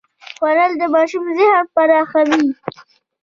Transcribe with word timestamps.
خوړل 0.35 0.71
د 0.77 0.83
ماشوم 0.93 1.25
ذهن 1.37 1.65
پراخوي 1.73 2.41